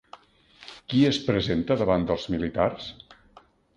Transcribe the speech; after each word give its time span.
Qui 0.93 1.01
es 1.09 1.19
presenta 1.29 1.77
davant 1.81 2.07
dels 2.13 2.25
militars? 2.37 2.89